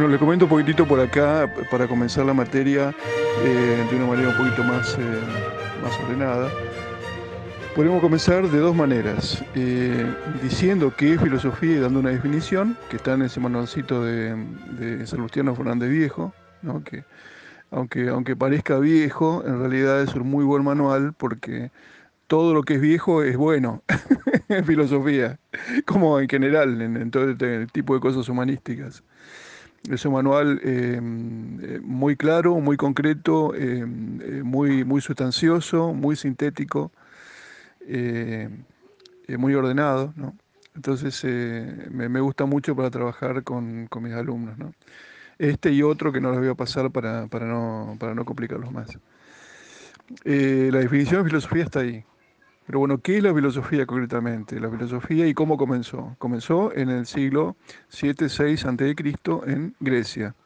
Bueno, 0.00 0.14
le 0.14 0.18
comento 0.18 0.46
un 0.46 0.48
poquitito 0.48 0.88
por 0.88 0.98
acá 0.98 1.46
para 1.70 1.86
comenzar 1.86 2.24
la 2.24 2.32
materia 2.32 2.94
eh, 3.44 3.86
de 3.90 3.96
una 3.96 4.06
manera 4.06 4.30
un 4.30 4.34
poquito 4.34 4.64
más, 4.64 4.96
eh, 4.98 5.20
más 5.82 5.94
ordenada. 6.00 6.48
Podemos 7.76 8.00
comenzar 8.00 8.48
de 8.48 8.58
dos 8.60 8.74
maneras, 8.74 9.44
eh, 9.54 10.10
diciendo 10.42 10.94
qué 10.96 11.12
es 11.12 11.20
filosofía 11.20 11.72
y 11.72 11.80
dando 11.80 12.00
una 12.00 12.08
definición, 12.08 12.78
que 12.88 12.96
está 12.96 13.12
en 13.12 13.20
ese 13.20 13.40
manualcito 13.40 14.02
de, 14.02 14.34
de 14.78 15.06
Salustiano 15.06 15.54
Fernández 15.54 15.90
Viejo, 15.90 16.32
¿no? 16.62 16.82
que 16.82 17.04
aunque, 17.70 18.08
aunque 18.08 18.36
parezca 18.36 18.78
viejo, 18.78 19.44
en 19.46 19.58
realidad 19.58 20.00
es 20.00 20.14
un 20.14 20.30
muy 20.30 20.46
buen 20.46 20.64
manual 20.64 21.12
porque 21.12 21.72
todo 22.26 22.54
lo 22.54 22.62
que 22.62 22.76
es 22.76 22.80
viejo 22.80 23.22
es 23.22 23.36
bueno 23.36 23.82
en 24.48 24.64
filosofía, 24.64 25.38
como 25.84 26.20
en 26.20 26.28
general, 26.30 26.80
en, 26.80 27.10
todo 27.10 27.28
este 27.28 27.66
tipo 27.66 27.92
de 27.92 28.00
cosas 28.00 28.30
humanísticas. 28.30 29.04
Es 29.88 30.04
un 30.04 30.12
manual 30.12 30.60
eh, 30.62 31.00
muy 31.00 32.16
claro, 32.16 32.56
muy 32.56 32.76
concreto, 32.76 33.54
eh, 33.54 33.78
eh, 33.80 34.42
muy, 34.44 34.84
muy 34.84 35.00
sustancioso, 35.00 35.94
muy 35.94 36.16
sintético, 36.16 36.92
muy 39.28 39.54
ordenado. 39.54 40.12
Entonces 40.74 41.24
me, 41.90 42.20
gusta 42.20 42.44
mucho 42.44 42.76
para 42.76 42.90
trabajar 42.90 43.42
con, 43.42 43.86
con 43.86 44.02
mis 44.02 44.12
alumnos. 44.12 44.58
¿no? 44.58 44.74
Este 45.38 45.72
y 45.72 45.82
otro 45.82 46.12
que 46.12 46.20
no 46.20 46.30
les 46.30 46.40
voy 46.40 46.48
a 46.48 46.54
pasar 46.54 46.90
para, 46.90 47.26
para, 47.28 47.46
no, 47.46 47.96
para 47.98 48.14
no 48.14 48.24
complicarlos 48.24 48.70
más. 48.70 48.98
la 50.24 50.78
definición 50.78 51.22
de 51.22 51.30
filosofía 51.30 51.64
está 51.64 51.80
ahí. 51.80 52.04
Pero 52.70 52.78
bueno, 52.78 52.98
¿qué 52.98 53.16
es 53.16 53.22
la 53.24 53.34
filosofía 53.34 53.84
concretamente? 53.84 54.60
La 54.60 54.70
filosofía 54.70 55.26
y 55.26 55.34
cómo 55.34 55.56
comenzó. 55.56 56.14
Comenzó 56.18 56.72
en 56.72 56.88
el 56.88 57.04
siglo 57.04 57.56
7-6 57.90 58.64
a.C. 58.64 59.52
en 59.52 59.74
Grecia. 59.80 60.36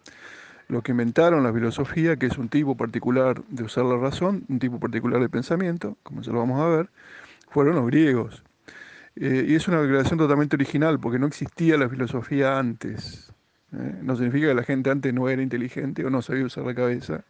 Los 0.69 0.83
que 0.83 0.93
inventaron 0.93 1.43
la 1.43 1.53
filosofía, 1.53 2.17
que 2.17 2.25
es 2.25 2.39
un 2.39 2.49
tipo 2.49 2.79
particular 2.79 3.45
de 3.49 3.65
usar 3.65 3.85
la 3.85 3.99
razón, 3.99 4.47
un 4.49 4.59
tipo 4.59 4.81
particular 4.81 5.21
de 5.21 5.29
pensamiento, 5.29 5.99
como 6.03 6.23
ya 6.23 6.33
lo 6.33 6.39
vamos 6.39 6.63
a 6.63 6.69
ver, 6.69 6.89
fueron 7.51 7.75
los 7.75 7.87
griegos. 7.89 8.43
Eh, 9.17 9.45
y 9.47 9.55
es 9.55 9.69
una 9.69 9.83
creación 9.83 10.19
totalmente 10.19 10.57
original, 10.57 10.99
porque 10.99 11.19
no 11.19 11.27
existía 11.27 11.77
la 11.77 11.91
filosofía 11.91 12.59
antes. 12.59 13.35
¿eh? 13.75 13.99
No 14.01 14.17
significa 14.17 14.47
que 14.47 14.55
la 14.55 14.65
gente 14.65 14.89
antes 14.89 15.13
no 15.13 15.29
era 15.29 15.43
inteligente 15.43 16.07
o 16.07 16.09
no 16.09 16.23
sabía 16.23 16.47
usar 16.47 16.65
la 16.65 16.75
cabeza, 16.75 17.23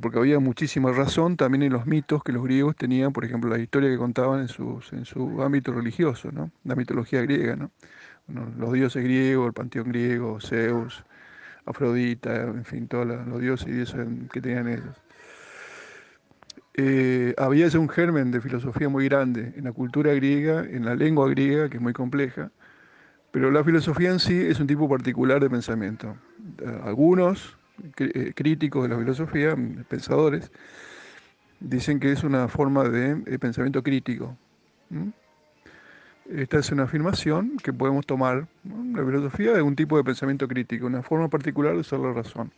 porque 0.00 0.18
había 0.18 0.40
muchísima 0.40 0.90
razón 0.92 1.36
también 1.36 1.62
en 1.62 1.72
los 1.72 1.86
mitos 1.86 2.22
que 2.22 2.32
los 2.32 2.42
griegos 2.42 2.74
tenían, 2.76 3.12
por 3.12 3.24
ejemplo, 3.24 3.50
la 3.50 3.58
historia 3.58 3.88
que 3.88 3.96
contaban 3.96 4.40
en, 4.40 4.48
sus, 4.48 4.92
en 4.92 5.04
su 5.04 5.42
ámbito 5.42 5.72
religioso, 5.72 6.32
¿no? 6.32 6.50
la 6.64 6.74
mitología 6.74 7.22
griega, 7.22 7.54
¿no? 7.54 7.70
los 8.58 8.72
dioses 8.72 9.04
griegos, 9.04 9.46
el 9.46 9.52
panteón 9.52 9.88
griego, 9.88 10.40
Zeus, 10.40 11.04
Afrodita, 11.64 12.42
en 12.42 12.64
fin, 12.64 12.88
todos 12.88 13.06
los 13.06 13.40
dioses 13.40 13.68
y 13.68 13.72
dioses 13.72 14.06
que 14.32 14.40
tenían 14.40 14.68
ellos. 14.68 15.00
Eh, 16.74 17.34
había 17.38 17.66
ese 17.66 17.78
un 17.78 17.88
germen 17.88 18.30
de 18.30 18.40
filosofía 18.40 18.88
muy 18.88 19.06
grande 19.06 19.54
en 19.56 19.64
la 19.64 19.72
cultura 19.72 20.12
griega, 20.12 20.60
en 20.60 20.84
la 20.84 20.94
lengua 20.94 21.28
griega, 21.28 21.70
que 21.70 21.78
es 21.78 21.82
muy 21.82 21.92
compleja, 21.92 22.50
pero 23.30 23.50
la 23.50 23.64
filosofía 23.64 24.10
en 24.10 24.18
sí 24.18 24.38
es 24.38 24.60
un 24.60 24.66
tipo 24.66 24.88
particular 24.88 25.40
de 25.40 25.48
pensamiento. 25.48 26.16
Algunos 26.84 27.56
eh, 27.58 27.65
críticos 28.34 28.82
de 28.84 28.88
la 28.90 28.98
filosofía, 28.98 29.56
pensadores, 29.88 30.50
dicen 31.60 32.00
que 32.00 32.12
es 32.12 32.22
una 32.22 32.48
forma 32.48 32.88
de, 32.88 33.22
eh, 33.26 33.38
pensamiento 33.38 33.82
crítico. 33.82 34.36
Esta 36.30 36.58
es 36.58 36.70
una 36.70 36.84
afirmación 36.84 37.56
que 37.62 37.72
podemos 37.72 38.06
tomar. 38.06 38.46
La 38.64 39.04
filosofía 39.04 39.52
es 39.52 39.62
un 39.62 39.76
tipo 39.76 39.96
de 39.96 40.04
pensamiento 40.04 40.48
crítico, 40.48 40.86
una 40.86 41.02
forma 41.02 41.28
particular 41.28 41.74
de 41.74 41.80
usar 41.80 42.00
la 42.00 42.12
razón. 42.12 42.52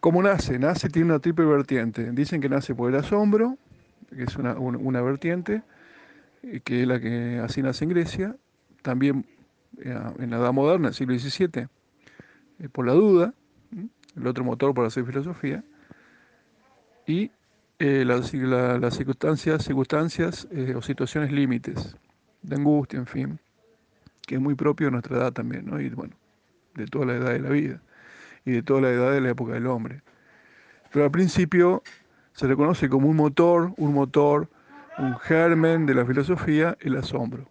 ¿Cómo 0.00 0.22
nace? 0.22 0.58
Nace, 0.58 0.88
tiene 0.88 1.10
una 1.10 1.18
triple 1.18 1.44
vertiente. 1.44 2.10
Dicen 2.12 2.40
que 2.40 2.48
nace 2.48 2.74
por 2.74 2.90
el 2.90 2.98
asombro, 2.98 3.56
que 4.14 4.22
es 4.24 4.36
una, 4.36 4.54
una 4.58 5.02
vertiente, 5.02 5.62
eh, 6.42 6.60
que 6.64 6.82
es 6.82 6.88
la 6.88 7.00
que 7.00 7.40
así 7.42 7.62
nace 7.62 7.84
en 7.84 7.90
Grecia. 7.90 8.36
También 8.82 9.26
en 9.82 10.30
la 10.30 10.36
Edad 10.38 10.52
Moderna, 10.52 10.92
siglo 10.92 11.18
XVII, 11.18 11.68
por 12.72 12.86
la 12.86 12.92
duda 12.92 13.34
el 14.20 14.26
otro 14.28 14.44
motor 14.44 14.74
para 14.74 14.88
hacer 14.88 15.04
filosofía, 15.04 15.64
y 17.06 17.30
eh, 17.78 18.04
las, 18.04 18.30
circunstancias, 18.30 19.64
circunstancias 19.64 20.46
eh, 20.52 20.74
o 20.76 20.82
situaciones 20.82 21.32
límites, 21.32 21.96
de 22.42 22.56
angustia, 22.56 22.98
en 22.98 23.06
fin, 23.06 23.40
que 24.26 24.36
es 24.36 24.40
muy 24.40 24.54
propio 24.54 24.86
de 24.86 24.92
nuestra 24.92 25.16
edad 25.16 25.32
también, 25.32 25.66
¿no? 25.66 25.80
y 25.80 25.88
bueno, 25.90 26.14
de 26.74 26.86
toda 26.86 27.06
la 27.06 27.14
edad 27.14 27.32
de 27.32 27.40
la 27.40 27.50
vida, 27.50 27.80
y 28.44 28.52
de 28.52 28.62
toda 28.62 28.82
la 28.82 28.90
edad 28.90 29.12
de 29.12 29.20
la 29.20 29.30
época 29.30 29.52
del 29.52 29.66
hombre. 29.66 30.02
Pero 30.92 31.04
al 31.04 31.10
principio 31.10 31.82
se 32.32 32.46
reconoce 32.46 32.88
como 32.88 33.08
un 33.08 33.16
motor, 33.16 33.72
un 33.76 33.94
motor, 33.94 34.48
un 34.98 35.18
germen 35.18 35.86
de 35.86 35.94
la 35.94 36.04
filosofía, 36.04 36.76
el 36.80 36.96
asombro. 36.96 37.48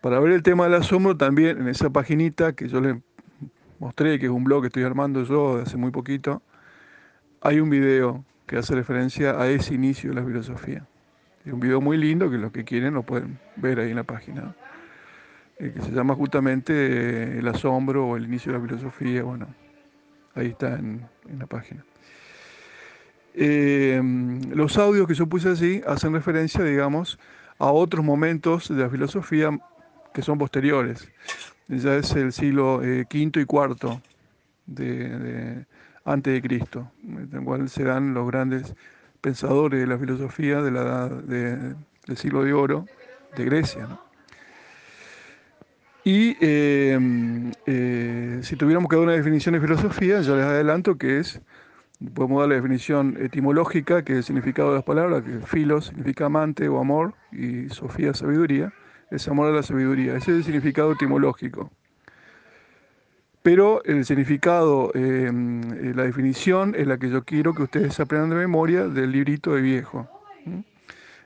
Para 0.00 0.18
ver 0.18 0.32
el 0.32 0.42
tema 0.42 0.64
del 0.64 0.74
asombro, 0.74 1.16
también 1.16 1.60
en 1.60 1.68
esa 1.68 1.90
paginita 1.90 2.54
que 2.54 2.68
yo 2.68 2.80
le 2.80 3.02
mostré, 3.82 4.20
que 4.20 4.26
es 4.26 4.30
un 4.30 4.44
blog 4.44 4.62
que 4.62 4.68
estoy 4.68 4.84
armando 4.84 5.24
yo 5.24 5.56
de 5.56 5.62
hace 5.64 5.76
muy 5.76 5.90
poquito, 5.90 6.40
hay 7.40 7.58
un 7.58 7.68
video 7.68 8.24
que 8.46 8.56
hace 8.56 8.76
referencia 8.76 9.40
a 9.40 9.48
ese 9.48 9.74
inicio 9.74 10.10
de 10.10 10.20
la 10.20 10.24
filosofía. 10.24 10.86
Es 11.44 11.52
un 11.52 11.58
video 11.58 11.80
muy 11.80 11.96
lindo 11.96 12.30
que 12.30 12.38
los 12.38 12.52
que 12.52 12.62
quieren 12.62 12.94
lo 12.94 13.02
pueden 13.02 13.40
ver 13.56 13.80
ahí 13.80 13.90
en 13.90 13.96
la 13.96 14.04
página, 14.04 14.54
eh, 15.58 15.72
que 15.74 15.82
se 15.82 15.90
llama 15.90 16.14
justamente 16.14 16.72
eh, 16.72 17.38
El 17.40 17.48
asombro 17.48 18.06
o 18.06 18.16
el 18.16 18.24
inicio 18.24 18.52
de 18.52 18.58
la 18.58 18.64
filosofía. 18.64 19.24
Bueno, 19.24 19.48
ahí 20.36 20.48
está 20.48 20.78
en, 20.78 21.04
la 21.36 21.46
página. 21.46 21.84
Eh, 23.34 24.00
los 24.54 24.78
audios 24.78 25.08
que 25.08 25.14
yo 25.14 25.26
puse 25.26 25.48
así 25.48 25.82
hacen 25.88 26.12
referencia, 26.12 26.62
digamos, 26.62 27.18
a 27.58 27.72
otros 27.72 28.04
momentos 28.04 28.68
de 28.68 28.80
la 28.80 28.88
filosofía 28.88 29.50
que 30.14 30.22
son 30.22 30.38
posteriores 30.38 31.10
ya 31.68 31.96
es 31.96 32.12
el 32.12 32.32
siglo 32.32 32.76
V 32.78 33.00
eh, 33.00 33.06
y 33.10 33.22
IV 33.22 34.00
de, 34.66 35.64
antes 36.04 36.32
de 36.32 36.42
Cristo, 36.42 36.90
en 37.04 37.30
el 37.32 37.44
cual 37.44 37.68
se 37.68 37.84
dan 37.84 38.14
los 38.14 38.26
grandes 38.26 38.74
pensadores 39.20 39.80
de 39.80 39.86
la 39.86 39.98
filosofía 39.98 40.60
de 40.60 40.70
la 40.70 41.08
del 41.08 42.16
siglo 42.16 42.44
de 42.44 42.52
oro 42.52 42.86
de 43.36 43.44
Grecia. 43.44 43.88
Y 46.04 46.36
em, 46.40 47.52
eh, 47.66 48.40
si 48.42 48.56
tuviéramos 48.56 48.88
que 48.88 48.96
dar 48.96 49.04
una 49.04 49.12
definición 49.12 49.54
de 49.54 49.60
filosofía, 49.60 50.20
ya 50.20 50.34
les 50.34 50.44
adelanto 50.44 50.98
que 50.98 51.20
es, 51.20 51.40
podemos 52.12 52.40
dar 52.40 52.48
la 52.48 52.56
definición 52.56 53.16
etimológica, 53.20 54.02
que 54.02 54.14
es 54.14 54.18
el 54.18 54.24
significado 54.24 54.70
de 54.70 54.74
las 54.76 54.84
palabras, 54.84 55.22
que 55.22 55.38
filos 55.46 55.86
significa 55.86 56.26
amante 56.26 56.68
o 56.68 56.80
amor, 56.80 57.14
y 57.30 57.68
sofía 57.68 58.14
sabiduría 58.14 58.72
es 59.12 59.28
amor 59.28 59.48
a 59.48 59.52
la 59.52 59.62
sabiduría. 59.62 60.16
Ese 60.16 60.32
es 60.32 60.38
el 60.38 60.44
significado 60.44 60.92
etimológico. 60.92 61.70
Pero 63.42 63.82
el 63.84 64.04
significado, 64.04 64.92
em, 64.94 65.62
eh, 65.72 65.92
la 65.94 66.04
definición 66.04 66.74
es 66.76 66.86
la 66.86 66.98
que 66.98 67.10
yo 67.10 67.24
quiero 67.24 67.54
que 67.54 67.64
ustedes 67.64 67.98
aprendan 68.00 68.30
de 68.30 68.36
memoria 68.36 68.88
del 68.88 69.12
librito 69.12 69.54
de 69.54 69.60
viejo. 69.60 70.08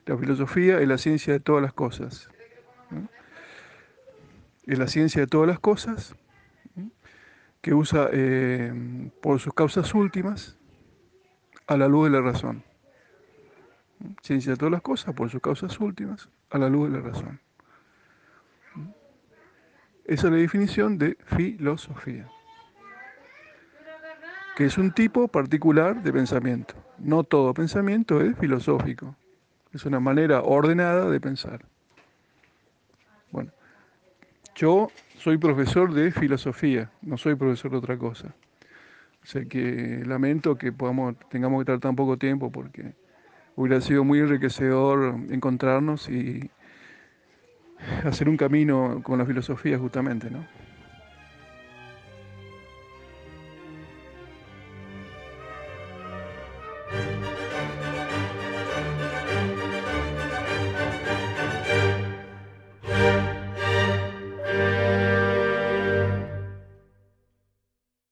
La 0.06 0.16
filosofía 0.16 0.80
es 0.80 0.88
la 0.88 0.98
ciencia 0.98 1.32
de 1.32 1.40
todas 1.40 1.62
las 1.62 1.72
cosas. 1.72 2.28
Es 4.64 4.78
la 4.78 4.88
ciencia 4.88 5.20
de 5.20 5.26
todas 5.26 5.46
las 5.46 5.60
cosas 5.60 6.16
que 7.60 7.74
usa 7.74 8.08
em, 8.12 9.10
por 9.20 9.38
sus 9.38 9.52
causas 9.52 9.94
últimas 9.94 10.58
a 11.66 11.76
la 11.76 11.86
luz 11.86 12.10
de 12.10 12.10
la 12.10 12.20
razón. 12.20 12.64
Ciencia 14.22 14.52
de 14.52 14.56
todas 14.56 14.72
las 14.72 14.82
cosas 14.82 15.14
por 15.14 15.30
sus 15.30 15.40
causas 15.40 15.78
últimas 15.80 16.28
a 16.50 16.58
la 16.58 16.68
luz 16.68 16.90
de 16.90 16.98
la 16.98 17.08
razón. 17.08 17.45
Esa 20.06 20.28
es 20.28 20.32
la 20.32 20.38
definición 20.38 20.98
de 20.98 21.16
filosofía, 21.36 22.28
que 24.56 24.66
es 24.66 24.78
un 24.78 24.92
tipo 24.92 25.26
particular 25.26 26.00
de 26.00 26.12
pensamiento. 26.12 26.74
No 26.98 27.24
todo 27.24 27.52
pensamiento 27.52 28.20
es 28.20 28.38
filosófico, 28.38 29.16
es 29.72 29.84
una 29.84 29.98
manera 29.98 30.42
ordenada 30.42 31.10
de 31.10 31.20
pensar. 31.20 31.64
Bueno, 33.32 33.50
yo 34.54 34.92
soy 35.18 35.38
profesor 35.38 35.92
de 35.92 36.12
filosofía, 36.12 36.88
no 37.02 37.18
soy 37.18 37.34
profesor 37.34 37.72
de 37.72 37.78
otra 37.78 37.98
cosa. 37.98 38.32
O 39.24 39.26
sea 39.26 39.44
que 39.44 40.04
lamento 40.06 40.56
que 40.56 40.70
podamos, 40.70 41.16
tengamos 41.30 41.58
que 41.58 41.72
estar 41.72 41.80
tan 41.80 41.96
poco 41.96 42.16
tiempo 42.16 42.52
porque 42.52 42.94
hubiera 43.56 43.80
sido 43.80 44.04
muy 44.04 44.20
enriquecedor 44.20 45.16
encontrarnos 45.30 46.08
y 46.08 46.48
hacer 48.04 48.28
un 48.28 48.36
camino 48.36 49.00
con 49.02 49.18
la 49.18 49.26
filosofía 49.26 49.78
justamente, 49.78 50.30
¿no? 50.30 50.44